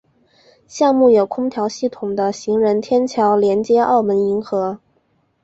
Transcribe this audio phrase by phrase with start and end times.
[0.67, 4.79] 项目有空调系统的行人天桥连接澳门银河。